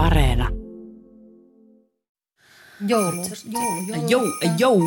[0.00, 0.48] Areena.
[2.88, 4.32] Joulu, joulu, joulu.
[4.58, 4.80] Jou, jou,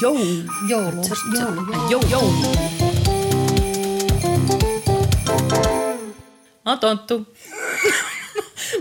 [0.00, 0.18] jou,
[0.68, 1.02] Joulu,
[1.38, 1.90] joulu, joulu.
[1.90, 2.32] jou, jou.
[6.64, 7.26] Mä oon Tonttu.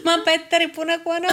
[0.04, 1.28] Mä oon Petteri Punakuono.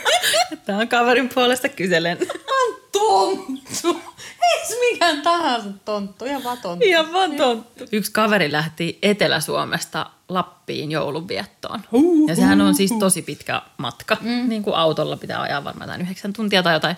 [0.66, 2.18] Tää on kaverin puolesta kyselen.
[2.48, 4.13] on tonttu.
[4.44, 6.86] Ei mikään tahansa tonttu, ihan vaan tonttu.
[6.86, 7.84] Ihan vaan tonttu.
[7.92, 11.80] Yksi kaveri lähti Etelä-Suomesta Lappiin joulunviettoon.
[12.28, 14.16] Ja sehän on siis tosi pitkä matka.
[14.20, 14.48] Mm.
[14.48, 16.96] Niin kuin autolla pitää ajaa varmaan jotain yhdeksän tuntia tai jotain.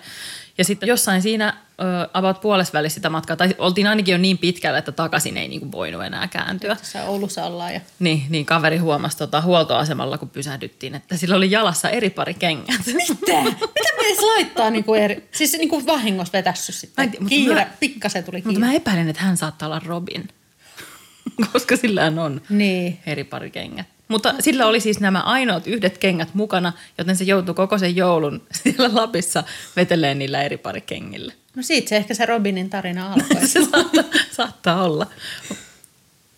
[0.57, 4.79] Ja sitten jossain siinä ö, about puolesvälissä sitä matkaa, tai oltiin ainakin jo niin pitkällä,
[4.79, 6.75] että takaisin ei niin kuin voinut enää kääntyä.
[6.75, 11.51] Tässä Oulussa ollaan ja Niin, niin kaveri huomasi tota, huoltoasemalla, kun pysähdyttiin, että sillä oli
[11.51, 12.81] jalassa eri pari kengät.
[12.85, 13.43] Mitä?
[13.43, 15.29] Mitä edes laittaa niinku eri...
[15.31, 17.05] Siis niinku vahingossa vetässy Mä sitten.
[17.09, 18.65] mutta Kiire, mä- pikkasen tuli Mutta kiire.
[18.65, 20.27] mä epäilen, että hän saattaa olla Robin,
[21.53, 22.99] koska sillähän on Niin.
[23.05, 23.85] eri pari kengät.
[24.07, 28.41] Mutta sillä oli siis nämä ainoat yhdet kengät mukana, joten se joutui koko sen joulun
[28.63, 29.43] siellä Lapissa
[29.75, 31.33] veteleen niillä eri pari kengillä.
[31.55, 33.47] No siitä se ehkä se Robinin tarina alkoi.
[33.47, 35.07] Se saattaa, saattaa olla.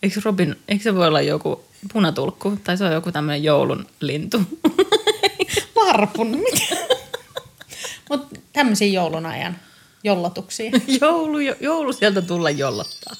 [0.04, 1.64] Eikö Robin, eikö se voi olla joku
[1.94, 4.42] punatulkku tai se on joku tämmöinen joulun lintu?
[5.76, 6.76] Varpun, mitä?
[8.54, 9.58] Tämmöisiä joulun ajan
[10.04, 10.72] jollotuksia.
[11.02, 13.14] joulu, jo- joulu sieltä tulla jollottaa.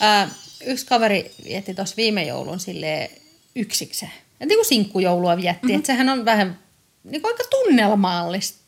[0.00, 0.28] Ää,
[0.66, 3.10] yksi kaveri vietti tuossa viime joulun sille
[3.56, 4.12] yksikseen.
[4.40, 5.66] Et niin kuin sinkkujoulua vietti.
[5.66, 5.78] Mm-hmm.
[5.78, 6.58] Että sehän on vähän
[7.04, 8.58] niin kuin aika tunnelmaallista.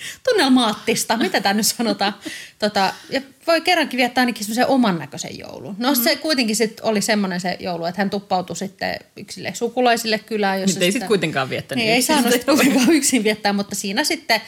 [0.00, 2.14] Tun, tu, tunnelmaattista, mitä tämä nyt sanotaan.
[2.58, 5.74] Tota, ja voi kerrankin viettää ainakin semmoisen oman näköisen joulun.
[5.78, 6.02] No mm.
[6.02, 10.60] se kuitenkin sit oli semmoinen se joulu, että hän tuppautui sitten yksille sukulaisille kylään.
[10.60, 11.84] Jossa Nyt ei sitten kuitenkaan viettänyt.
[11.84, 14.40] niin, ei saanut sitä sitten kuitenkaan yksin viettää, mutta siinä sitten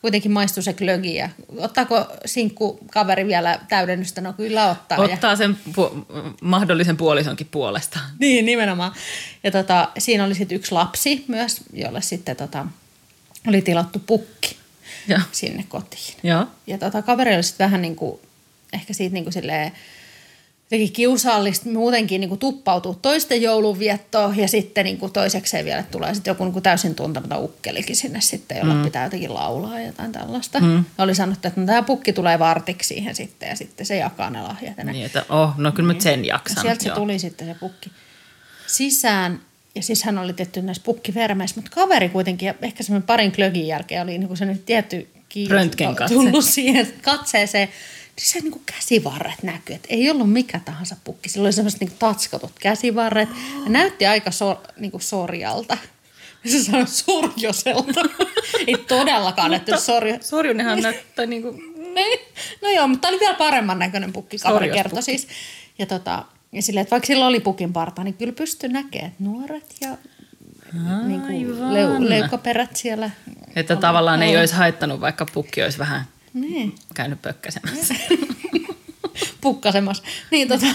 [0.00, 1.14] kuitenkin maistui se glögi.
[1.14, 4.20] Ja ottaako sinkku kaveri vielä täydennystä?
[4.20, 4.98] No kyllä ottaa.
[4.98, 6.04] Ja, Ottaa sen pu-
[6.42, 7.98] mahdollisen puolisonkin puolesta.
[8.18, 8.92] niin, nimenomaan.
[9.44, 12.66] Ja tota, siinä oli sitten yksi lapsi myös, jolle sitten tota,
[13.48, 14.39] oli tilattu pukki
[15.08, 16.14] Ja, sinne kotiin.
[16.22, 16.46] ja.
[16.66, 18.20] Ja tota, kaveri oli sitten vähän niin kuin,
[18.72, 19.72] ehkä siitä niin kuin silleen,
[20.70, 26.14] jotenkin kiusallista muutenkin niin kuin tuppautua toisten joulunviettoon ja sitten niin kuin toisekseen vielä tulee
[26.14, 28.82] sitten joku niin kuin täysin tuntematon ukkelikin sinne sitten, jolla mm.
[28.82, 30.60] pitää jotenkin laulaa ja jotain tällaista.
[30.60, 30.84] Mm.
[30.98, 34.30] Ja oli sanottu, että no, tämä pukki tulee vartiksi siihen sitten ja sitten se jakaa
[34.30, 34.78] ne lahjat.
[34.78, 34.92] Ja, ne.
[34.92, 36.62] Niin, että oh, no kyllä mä nyt sen ja jaksan.
[36.62, 37.90] sieltä se tuli sitten se pukki
[38.66, 39.40] sisään
[39.74, 43.66] ja siis hän oli tehty näissä pukkivermeissä, mutta kaveri kuitenkin, ja ehkä semmoinen parin klögin
[43.66, 46.14] jälkeen oli niin kuin se nyt tietty kiinnostus Röntgenkatse.
[46.14, 51.28] tullut siihen katseeseen, niin se niin kuin käsivarret näkyi, että ei ollut mikä tahansa pukki.
[51.28, 53.28] Sillä oli semmoiset niin tatskatut käsivarret
[53.64, 55.78] ja näytti aika sor, niin kuin sorjalta.
[56.44, 58.00] Ja se sanoi sorjoselta.
[58.66, 60.18] ei todellakaan näyttänyt sorjo.
[60.20, 61.56] Sorjunenhan näyttää niin kuin...
[61.94, 62.18] Niin.
[62.62, 65.28] No joo, mutta tämä oli vielä paremman näköinen pukki, kaveri kertoi siis.
[65.78, 69.24] Ja, tota, ja silleen, että vaikka sillä oli pukin parta, niin kyllä pystyi näkemään, että
[69.24, 69.96] nuoret ja
[71.06, 73.10] niin kuin leu, leukaperät siellä.
[73.56, 77.94] Että tavallaan ei olisi haittanut, vaikka pukki olisi vähän Niin, käynyt pökkäsemässä.
[79.40, 80.02] Pukkasemassa.
[80.30, 80.66] Niin, tota,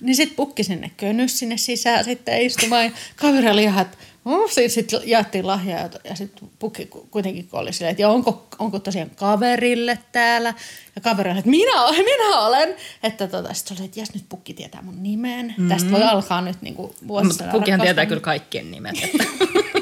[0.00, 2.84] niin sitten pukki sinne könnys sinne sisään sitten istumaan.
[2.84, 7.08] Ja kaveri oli ihan, että oh, sitten sit jaettiin lahjaa ja, ja sitten pukki ku-
[7.10, 10.54] kuitenkin kun oli silleen, että onko, onko tosiaan kaverille täällä.
[10.94, 12.76] Ja kaveri oli, että minä olen, minä olen.
[13.02, 15.46] Että tota, sitten oli, että jes nyt pukki tietää mun nimen.
[15.46, 15.68] Mm-hmm.
[15.68, 18.96] Tästä voi alkaa nyt niin kuin Mutta pukkihan tietää kyllä kaikkien nimet.
[19.02, 19.24] Että.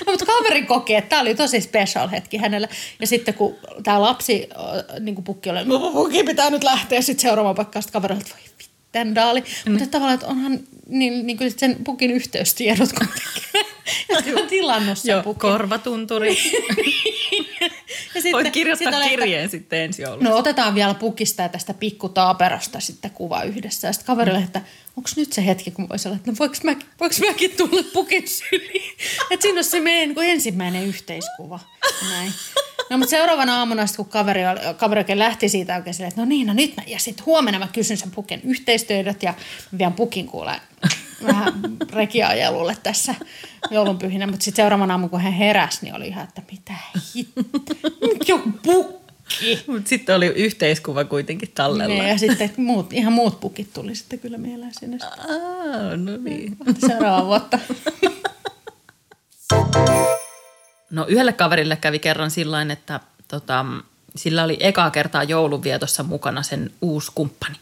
[0.06, 2.68] No, mutta kaveri koki, että tämä oli tosi special hetki hänelle.
[3.00, 7.00] Ja sitten kun tämä lapsi, äh, niin kuin pukki oli, no pukki pitää nyt lähteä
[7.00, 9.44] sitten seuraavaan paikkaan, sitten kaveri oli, että voi vitten daali.
[9.66, 9.72] Mm.
[9.72, 13.42] Mutta tavallaan, että onhan niin, niin kuin sen pukin yhteystiedot kuitenkin,
[14.14, 15.40] jotka on tilannut sen Joo, pukin.
[15.40, 16.36] korvatunturi.
[18.14, 20.28] Ja sitten, Voit kirjoittaa sitten oli, että- kirjeen sitten ensi joulussa.
[20.30, 23.86] No otetaan vielä pukista ja tästä pikkutaaperosta sitten kuva yhdessä.
[23.88, 24.60] Ja sitten kaverille, että
[25.00, 28.28] onko nyt se hetki, kun voisi olla, että no voiko, mä, voiko mäkin tulla pukin
[28.28, 28.96] syliin?
[29.30, 31.60] Että siinä olisi se meidän niin ensimmäinen yhteiskuva.
[32.10, 32.32] Näin.
[32.90, 34.40] No mutta seuraavana aamuna, sit kun kaveri,
[34.76, 37.58] kaveri oikein lähti siitä oikein silleen, että no niin, no nyt mä, ja sitten huomenna
[37.58, 39.34] mä kysyn sen pukin yhteistyödöt ja
[39.78, 40.60] vien pukin kuule
[41.26, 41.52] vähän
[41.92, 43.14] rekiajelulle tässä
[43.70, 44.26] joulunpyhinä.
[44.26, 46.74] Mutta sitten seuraavana aamuna, kun hän heräsi, niin oli ihan, että mitä
[47.14, 47.74] hitto,
[48.28, 48.99] joku pukki.
[49.66, 51.94] Mutta sitten oli yhteiskuva kuitenkin tallella.
[51.94, 56.56] Niin, ja sitten muut, ihan muut pukit tuli sitten kyllä mieleen sinne Aa, no niin.
[56.88, 57.58] seuraavaa vuotta.
[60.90, 63.64] No yhdelle kaverille kävi kerran sillain, että tota,
[64.16, 67.56] sillä oli ekaa kertaa joulunvietossa mukana sen uusi kumppani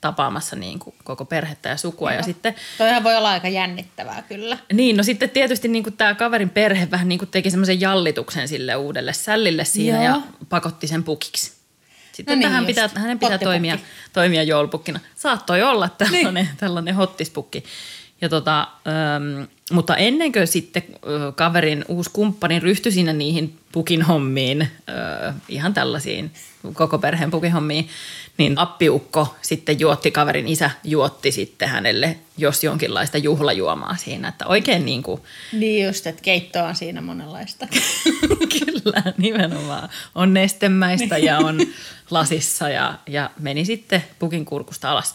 [0.00, 2.12] tapaamassa niin kuin koko perhettä ja sukua.
[2.12, 4.58] Ja sitten, Toihan voi olla aika jännittävää kyllä.
[4.72, 8.48] niin, no sitten tietysti niin kuin tämä kaverin perhe vähän niin kuin teki semmoisen jallituksen
[8.48, 10.04] sille uudelle sällille siinä Joo.
[10.04, 11.52] ja pakotti sen pukiksi.
[12.12, 13.78] Sitten No niin, tähän pitää, hänen pitää toimia,
[14.12, 15.00] toimia joulupukkina.
[15.16, 16.56] Saattoi olla tällainen, niin.
[16.56, 17.64] tällainen hottispukki.
[18.20, 20.82] Ja tota, äm, mutta ennen kuin sitten
[21.34, 24.68] kaverin uusi kumppani ryhtyi sinne niihin pukin hommiin,
[25.48, 26.30] ihan tällaisiin
[26.74, 27.88] koko perheen pukihommiin,
[28.38, 34.84] niin appiukko sitten juotti, kaverin isä juotti sitten hänelle jos jonkinlaista juhlajuomaa siinä, että oikein
[34.84, 35.20] niin kuin...
[35.52, 37.66] Niin just, että keittoa on siinä monenlaista.
[38.58, 39.88] Kyllä, nimenomaan.
[40.14, 41.60] On nestemäistä ja on
[42.10, 45.14] lasissa ja, ja meni sitten pukin kurkusta alas.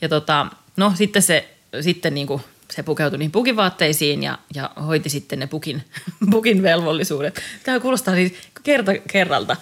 [0.00, 0.46] Ja tota,
[0.76, 5.46] no sitten se, sitten niin kuin se pukeutui niihin pukivaatteisiin ja, ja hoiti sitten ne
[5.46, 5.84] pukin,
[6.30, 7.42] pukin velvollisuudet.
[7.64, 9.56] Tämä kuulostaa siis kerta kerralta,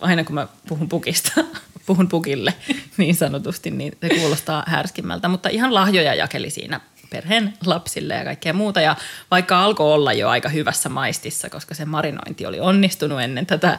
[0.00, 1.44] aina kun mä puhun pukista,
[1.86, 2.54] puhun pukille
[2.96, 5.28] niin sanotusti, niin se kuulostaa härskimmältä.
[5.28, 6.80] Mutta ihan lahjoja jakeli siinä
[7.10, 8.80] perheen lapsille ja kaikkea muuta.
[8.80, 8.96] Ja
[9.30, 13.78] vaikka alkoi olla jo aika hyvässä maistissa, koska se marinointi oli onnistunut ennen tätä,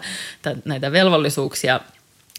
[0.65, 1.79] näitä velvollisuuksia,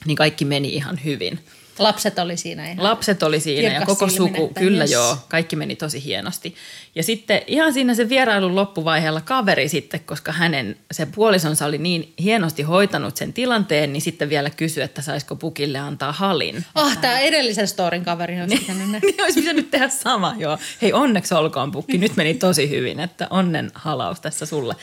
[0.04, 1.38] niin kaikki meni ihan hyvin.
[1.78, 4.93] Lapset oli siinä ihan Lapset oli siinä ja koko suku, kyllä yes.
[4.93, 6.55] joo, kaikki meni tosi hienosti.
[6.94, 12.12] Ja sitten ihan siinä se vierailun loppuvaiheella kaveri sitten, koska hänen se puolisonsa oli niin
[12.19, 16.64] hienosti hoitanut sen tilanteen, niin sitten vielä kysyi, että saisiko pukille antaa halin.
[16.75, 20.58] Ah, tämä edellisen storin kaveri olisi pitänyt niin, olisi pitänyt tehdä sama, joo.
[20.82, 24.75] Hei onneksi olkoon pukki, nyt meni tosi hyvin, että onnen halaus tässä sulle.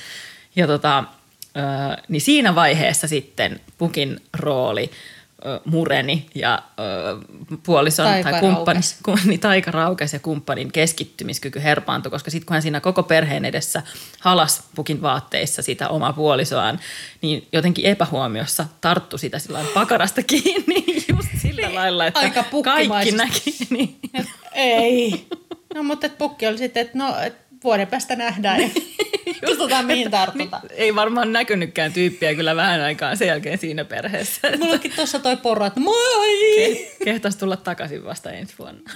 [0.56, 1.04] Ja tota,
[2.08, 4.92] niin siinä vaiheessa sitten pukin rooli–
[5.66, 6.64] mureni ja
[7.64, 8.80] puolison taika tai kumppani,
[9.26, 13.84] niin taika raukesi ja kumppanin keskittymiskyky herpaantui, koska sitten kun hän siinä koko perheen edessä
[14.20, 16.80] halas pukin vaatteissa sitä omaa puolisoaan,
[17.22, 23.12] niin jotenkin epähuomiossa tarttu sitä sillä pakarasta kiinni just sillä niin, lailla, että Aika kaikki
[23.12, 23.54] näki.
[23.70, 24.00] Niin.
[24.54, 25.28] ei.
[25.74, 28.70] No mutta pukki oli sitten, että no et vuoden päästä nähdään ja
[29.44, 30.62] katsotaan mihin tartutaan.
[30.62, 34.42] Niin, ei varmaan näkynytkään tyyppiä kyllä vähän aikaa sen jälkeen siinä perheessä.
[34.60, 36.90] Mullakin tuossa toi porro, että moi!
[37.04, 38.92] Kehtaisi tulla takaisin vasta ensi vuonna.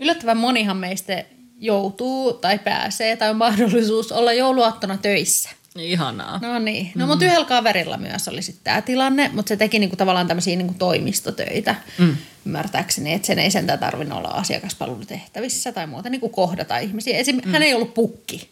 [0.00, 1.24] Yllättävän monihan meistä
[1.58, 5.50] joutuu tai pääsee tai on mahdollisuus olla jouluaattona töissä.
[5.78, 6.38] Ihanaa.
[6.42, 6.92] No niin.
[6.94, 7.10] No mm.
[7.10, 10.74] mutta yhdellä kaverilla myös oli sitten tämä tilanne, mutta se teki niinku tavallaan tämmöisiä niinku
[10.78, 11.74] toimistotöitä.
[11.98, 12.16] Mm.
[12.46, 17.22] Ymmärtääkseni, että sen ei sentään tarvinnut olla asiakaspalvelutehtävissä tai muuta niinku kohdata ihmisiä.
[17.22, 17.52] Esim- mm.
[17.52, 18.50] Hän ei ollut pukki.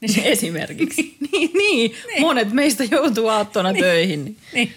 [0.00, 0.20] Niin se...
[0.24, 1.02] Esimerkiksi.
[1.32, 1.96] niin, niin.
[2.06, 3.84] niin, monet meistä joutuu aattona niin.
[3.84, 4.36] töihin.
[4.52, 4.72] Niin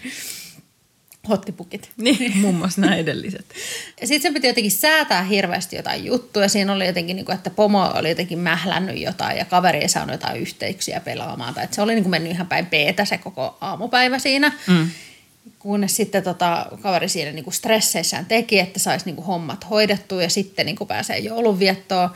[1.28, 1.90] hottipukit.
[1.96, 3.46] Niin, muun muassa nämä edelliset.
[4.00, 6.48] Ja sitten se piti jotenkin säätää hirveästi jotain juttuja.
[6.48, 10.14] Siinä oli jotenkin, niin kuin, että pomo oli jotenkin mählännyt jotain ja kaveri ei saanut
[10.14, 11.54] jotain yhteyksiä pelaamaan.
[11.54, 14.52] Tai että se oli niin kuin mennyt ihan päin peetä se koko aamupäivä siinä.
[14.66, 14.90] Mm.
[15.58, 20.22] Kunnes sitten tota, kaveri siinä niin kuin stresseissään teki, että saisi niin kuin hommat hoidettua
[20.22, 22.10] ja sitten niin kuin pääsee joulunviettoon.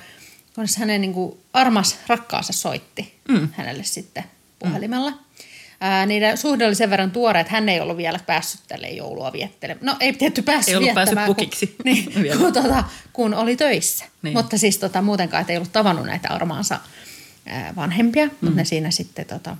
[0.54, 3.48] Kunnes hänen niin kuin armas rakkaansa soitti mm.
[3.52, 4.24] hänelle sitten
[4.58, 5.10] puhelimella.
[5.10, 5.18] Mm
[5.84, 9.32] ää, niiden suhde oli sen verran tuore, että hän ei ollut vielä päässyt tälle joulua
[9.32, 9.86] viettelemaan.
[9.86, 11.66] No ei tietty päässyt Ei ollut päässyt pukiksi.
[11.66, 14.04] Kun, niin, kun, tota, kun oli töissä.
[14.22, 14.36] Niin.
[14.36, 16.80] Mutta siis tota, muutenkaan, että ei ollut tavannut näitä armaansa
[17.46, 18.32] ää, vanhempia, mm.
[18.40, 19.56] mutta ne siinä sitten tota,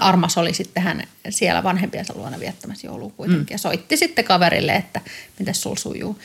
[0.00, 3.54] Armas oli sitten hän siellä vanhempiensa luona viettämässä joulua kuitenkin mm.
[3.54, 5.00] ja soitti sitten kaverille, että
[5.38, 6.18] miten sul sujuu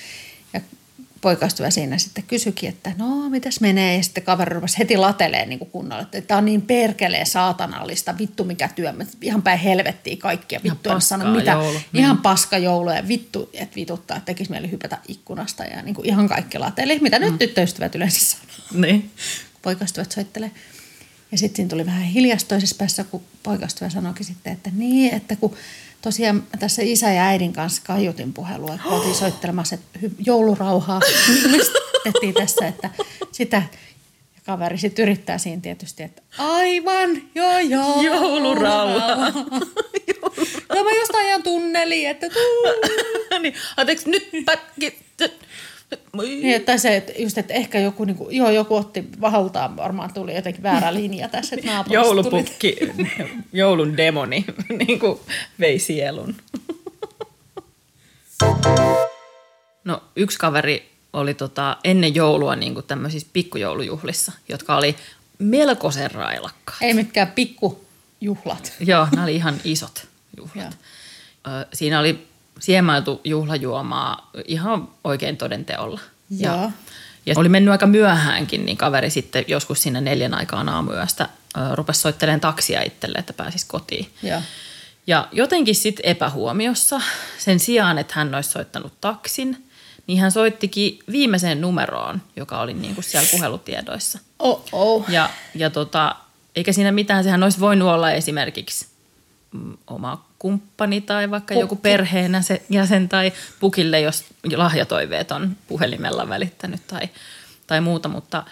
[1.22, 5.60] poikaystävä siinä sitten kysyikin, että no mitäs menee ja sitten kaveri rupesi heti latelee niin
[5.60, 10.60] kuin kunnolla, että tämä on niin perkeleen saatanallista, vittu mikä työ, ihan päin helvettiä kaikkia,
[10.64, 11.80] vittu en sano mitä, joulu.
[11.94, 12.22] ihan niin.
[12.22, 16.30] paska joulu ja vittu, että vituttaa, että tekisi mieli hypätä ikkunasta ja niin kuin ihan
[16.30, 17.26] kaikki lateli, mitä mm.
[17.26, 19.12] nyt tyttöystävät yleensä sanoo, niin.
[19.62, 20.52] poikaystävät soittelee.
[21.32, 25.36] Ja sitten siinä tuli vähän hiljasta toisessa päässä, kun poikaystävä sanoikin sitten, että niin, että
[25.36, 25.56] kun
[26.02, 31.00] tosiaan tässä isä ja äidin kanssa kaiutin puhelua, kun oltiin soittelemassa että joulurauhaa.
[32.04, 32.90] Tehtiin tässä, että
[33.32, 33.64] sitä
[34.36, 38.02] ja kaveri sitten yrittää siinä tietysti, että aivan, joo joo.
[38.02, 39.28] Joulurauha.
[40.70, 42.28] Joo, mä jostain ajan tunneli, että
[43.42, 45.00] niin, anteeksi, nyt pätki.
[46.18, 50.14] Niin, että se, että just, että ehkä joku, niin kuin, joo, joku otti vahaltaan, varmaan
[50.14, 53.12] tuli jotenkin väärä linja tässä, että Joulupukki, tuli.
[53.54, 54.46] joulun demoni,
[54.88, 55.20] niin kuin
[55.60, 56.36] vei sielun.
[59.84, 64.96] No yksi kaveri oli tota, ennen joulua niin kuin tämmöisissä pikkujoulujuhlissa, jotka oli
[65.40, 66.82] melkoisen railakkaat.
[66.82, 68.74] Ei mitkään pikkujuhlat.
[68.80, 70.08] Joo, nämä oli ihan isot
[70.38, 70.78] juhlat.
[71.74, 72.28] Siinä oli
[72.60, 76.00] siemailtu juhlajuomaa ihan oikein todenteolla.
[76.30, 76.72] Ja,
[77.26, 81.30] ja oli mennyt aika myöhäänkin, niin kaveri sitten joskus sinne neljän aikaan aamuyöstä
[81.74, 84.10] rupesi soittelemaan taksia itselle, että pääsisi kotiin.
[84.24, 84.42] Ja,
[85.08, 87.02] ja jotenkin sitten epähuomiossa
[87.38, 89.68] sen sijaan, että hän olisi soittanut taksin,
[90.08, 94.20] niin hän soittikin viimeiseen numeroon, joka oli niin kuin siellä puhelutiedoissa.
[94.40, 95.10] Oh, oh.
[95.10, 96.16] Ja, ja tota,
[96.56, 98.88] eikä siinä mitään, sehän olisi voinut olla esimerkiksi
[99.52, 101.64] mm, oma kumppani tai vaikka Pukki.
[101.64, 104.26] joku perheenä se jäsen tai pukille, jos
[104.56, 107.10] lahjatoiveet on puhelimella välittänyt tai,
[107.68, 108.44] tai muuta, mutta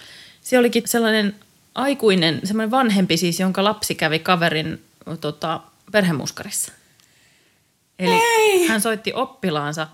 [0.42, 1.36] siellä olikin sellainen
[1.76, 4.84] aikuinen, semmoinen vanhempi siis, jonka lapsi kävi kaverin
[5.22, 5.60] tota,
[5.92, 6.72] perhemuskarissa.
[8.00, 8.68] Eli Ei!
[8.68, 9.88] hän soitti oppilaansa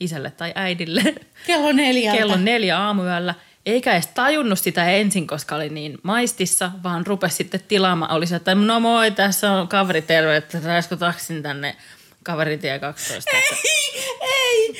[0.00, 1.14] isälle tai äidille
[1.46, 2.18] Kello neljältä.
[2.18, 3.34] kello neljä aamuyöllä,
[3.66, 8.10] eikä edes tajunnut sitä ensin, koska oli niin maistissa, vaan rupesi sitten tilaamaan.
[8.12, 11.76] Oli se, että no moi, tässä on kaveri terve, että saisiko taksin tänne
[12.22, 13.30] kaveritie 12.
[13.36, 13.56] Että
[14.22, 14.76] Ei,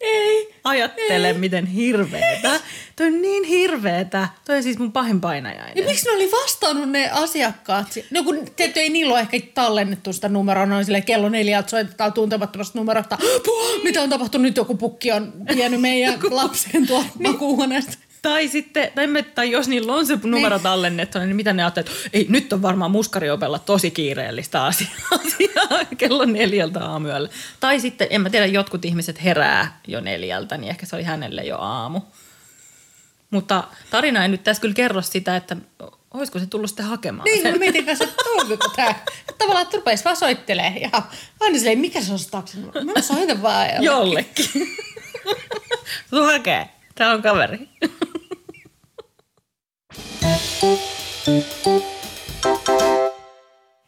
[0.00, 0.54] ei.
[0.64, 2.60] Ajattele, miten hirveetä.
[2.96, 4.28] Toi on niin hirveetä.
[4.44, 5.72] Toi on siis mun pahin painajainen.
[5.76, 7.92] Ja miksi ne oli vastannut ne asiakkaat?
[7.92, 11.70] si- No kun tietysti ei niillä ole ehkä tallennettu sitä numeroa, noin sille kello neljältä
[11.70, 13.18] soitetaan tuntemattomasta numerosta.
[13.46, 14.42] Puh, mitä on tapahtunut?
[14.42, 17.92] Nyt joku pukki on vienyt meidän lapsen tuolta makuuhuoneesta.
[18.24, 21.90] Tai sitten, tai, me, tai jos niillä on se numero tallennettu, niin mitä ne ajattelee,
[21.90, 24.90] että ei, nyt on varmaan muskariopella tosi kiireellistä asiaa,
[25.24, 27.28] asiaa kello neljältä aamuyöllä.
[27.60, 31.42] Tai sitten, en mä tiedä, jotkut ihmiset herää jo neljältä, niin ehkä se oli hänelle
[31.42, 32.00] jo aamu.
[33.30, 35.56] Mutta tarina ei nyt tässä kyllä kerro sitä, että
[36.14, 37.52] olisiko se tullut sitten hakemaan Niin, sen.
[37.52, 38.94] mä mietin kanssa, että toimiko tämä.
[39.38, 40.72] Tavallaan, että rupesi vaan soittelee.
[40.80, 41.02] Ja
[41.40, 42.64] aina silleen, mikä se on se taksin?
[42.94, 43.68] Mä soitan vaan.
[43.84, 44.46] jollekin.
[44.54, 44.76] Jollekin.
[46.10, 46.68] Tuu hakee.
[46.94, 47.68] Tää on kaveri.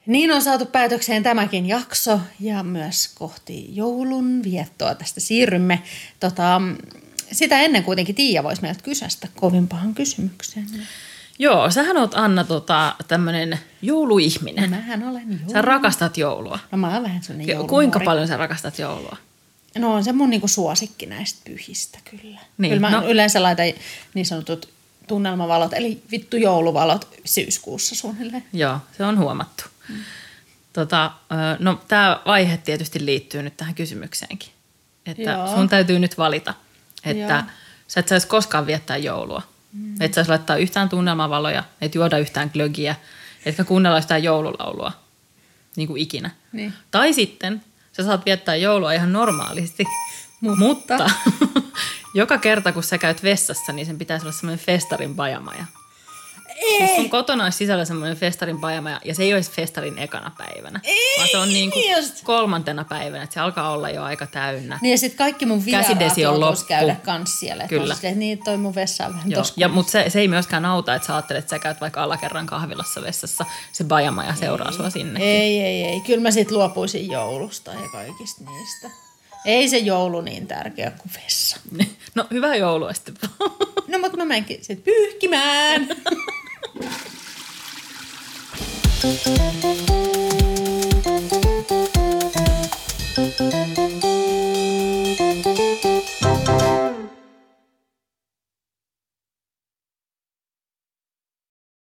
[0.06, 5.82] Niin on saatu päätökseen tämäkin jakso ja myös kohti joulun viettoa tästä siirrymme.
[6.20, 6.60] Tota,
[7.32, 10.66] sitä ennen kuitenkin Tiia voisi meiltä kysästä kovin pahan kysymyksen.
[11.38, 14.70] Joo, sähän oot Anna tota, tämmönen jouluihminen.
[14.70, 15.52] Mähän olen joulu.
[15.52, 16.58] Sä rakastat joulua.
[16.70, 17.70] No mä oon vähän sellainen Jo, joulumori.
[17.70, 19.16] kuinka paljon sä rakastat joulua?
[19.78, 22.40] No on se mun niinku suosikki näistä pyhistä kyllä.
[22.58, 23.00] Niin, kyllä mä no.
[23.00, 23.08] no.
[23.08, 23.66] yleensä laitan
[24.14, 24.75] niin sanotut
[25.06, 28.44] tunnelmavalot, eli vittu jouluvalot syyskuussa suunnilleen.
[28.52, 29.64] Joo, se on huomattu.
[29.88, 29.96] Mm.
[30.72, 31.10] Tota,
[31.58, 34.48] no tämä vaihe tietysti liittyy nyt tähän kysymykseenkin.
[35.06, 35.54] Että Joo.
[35.54, 36.54] sun täytyy nyt valita,
[37.04, 37.52] että Joo.
[37.88, 39.42] sä et saisi koskaan viettää joulua.
[39.72, 39.94] Mm.
[40.00, 42.96] Et saisi laittaa yhtään tunnelmavaloja, et juoda yhtään glögiä,
[43.46, 44.92] etkä kuunnella yhtään joululaulua,
[45.76, 46.30] niin kuin ikinä.
[46.52, 46.72] Niin.
[46.90, 49.84] Tai sitten sä saat viettää joulua ihan normaalisti,
[50.40, 50.96] mutta, mutta
[52.16, 55.64] joka kerta kun sä käyt vessassa, niin sen pitäisi olla semmoinen festarin pajamaja.
[56.78, 60.80] Siis sun kotona olisi sisällä semmoinen festarin pajama ja se ei olisi festarin ekana päivänä,
[60.84, 62.24] Ei, vaan se on niin kuin just.
[62.24, 64.78] kolmantena päivänä, että se alkaa olla jo aika täynnä.
[64.82, 66.64] Niin ja sitten kaikki mun vieraat on joutuisi loppu.
[66.68, 67.68] käydä kans siellä.
[67.68, 67.82] Kyllä.
[67.82, 69.44] on silleen, että niin toi mun vessa on vähän Joo.
[69.56, 72.46] Ja, mutta se, se ei myöskään auta, että sä ajattelet, että sä käyt vaikka alakerran
[72.46, 75.20] kahvilassa vessassa, se pajama ja seuraa sua sinne.
[75.20, 76.00] Ei, ei, ei.
[76.00, 79.05] Kyllä mä sit luopuisin joulusta ja kaikista niistä.
[79.46, 81.56] Ei se joulu niin tärkeä kuin vessa.
[82.14, 83.14] No hyvää joulua sitten
[83.88, 85.88] No mutta mä menenkin sitten pyyhkimään.